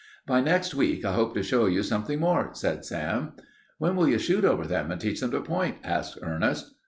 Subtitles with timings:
[0.25, 3.33] "By next week I hope to show you something more," said Sam.
[3.77, 6.73] "When will you shoot over them and teach them to point?" asked Ernest.